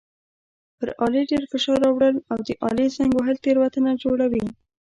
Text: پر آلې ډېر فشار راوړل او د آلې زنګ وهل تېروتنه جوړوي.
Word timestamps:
پر 0.77 0.89
آلې 1.05 1.21
ډېر 1.31 1.43
فشار 1.51 1.77
راوړل 1.85 2.15
او 2.31 2.37
د 2.47 2.49
آلې 2.69 2.85
زنګ 2.95 3.11
وهل 3.15 3.35
تېروتنه 3.43 3.91
جوړوي. 4.03 4.45